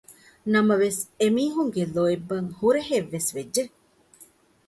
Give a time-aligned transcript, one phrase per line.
[0.53, 3.63] ނަމަވެސް އެމީހުންގެ ލޯތްބަށް ހުރަހެއްވެސް ވެއްޖެ